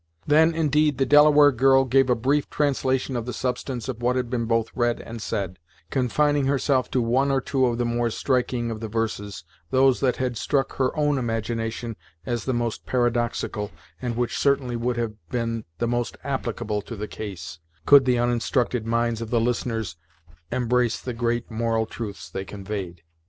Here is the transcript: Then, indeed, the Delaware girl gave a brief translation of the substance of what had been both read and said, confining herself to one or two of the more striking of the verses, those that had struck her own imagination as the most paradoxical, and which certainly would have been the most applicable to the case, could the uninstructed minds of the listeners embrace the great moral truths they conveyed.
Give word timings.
Then, 0.25 0.55
indeed, 0.55 0.97
the 0.97 1.05
Delaware 1.05 1.51
girl 1.51 1.85
gave 1.85 2.09
a 2.09 2.15
brief 2.15 2.49
translation 2.49 3.15
of 3.15 3.27
the 3.27 3.33
substance 3.33 3.87
of 3.87 4.01
what 4.01 4.15
had 4.15 4.31
been 4.31 4.45
both 4.45 4.71
read 4.73 4.99
and 4.99 5.21
said, 5.21 5.59
confining 5.91 6.47
herself 6.47 6.89
to 6.89 7.01
one 7.03 7.29
or 7.29 7.39
two 7.39 7.67
of 7.67 7.77
the 7.77 7.85
more 7.85 8.09
striking 8.09 8.71
of 8.71 8.79
the 8.79 8.87
verses, 8.87 9.43
those 9.69 9.99
that 9.99 10.15
had 10.15 10.37
struck 10.37 10.77
her 10.77 10.89
own 10.97 11.19
imagination 11.19 11.95
as 12.25 12.45
the 12.45 12.51
most 12.53 12.87
paradoxical, 12.87 13.69
and 14.01 14.17
which 14.17 14.35
certainly 14.39 14.75
would 14.75 14.97
have 14.97 15.13
been 15.29 15.65
the 15.77 15.87
most 15.87 16.17
applicable 16.23 16.81
to 16.81 16.95
the 16.95 17.07
case, 17.07 17.59
could 17.85 18.05
the 18.05 18.17
uninstructed 18.17 18.87
minds 18.87 19.21
of 19.21 19.29
the 19.29 19.39
listeners 19.39 19.97
embrace 20.51 20.99
the 20.99 21.13
great 21.13 21.51
moral 21.51 21.85
truths 21.85 22.27
they 22.27 22.43
conveyed. 22.43 23.03